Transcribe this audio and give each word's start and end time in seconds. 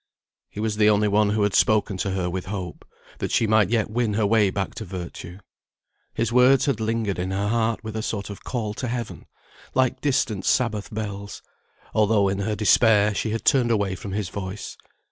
He 0.49 0.59
was 0.59 0.77
the 0.77 0.89
only 0.89 1.07
one 1.07 1.29
who 1.29 1.43
had 1.43 1.53
spoken 1.53 1.95
to 1.97 2.09
her 2.09 2.27
with 2.27 2.45
hope, 2.47 2.85
that 3.19 3.29
she 3.29 3.45
might 3.45 3.69
yet 3.69 3.91
win 3.91 4.15
her 4.15 4.25
way 4.25 4.49
back 4.49 4.73
to 4.81 4.83
virtue. 4.83 5.37
His 6.15 6.33
words 6.33 6.65
had 6.65 6.79
lingered 6.79 7.19
in 7.19 7.29
her 7.29 7.49
heart 7.49 7.83
with 7.83 7.95
a 7.95 8.01
sort 8.01 8.31
of 8.31 8.43
call 8.43 8.73
to 8.73 8.87
Heaven, 8.87 9.27
like 9.75 10.01
distant 10.01 10.43
Sabbath 10.43 10.91
bells, 10.91 11.43
although 11.93 12.29
in 12.29 12.39
her 12.39 12.55
despair 12.55 13.13
she 13.13 13.29
had 13.29 13.45
turned 13.45 13.69
away 13.69 13.93
from 13.93 14.13
his 14.13 14.29
voice. 14.29 14.75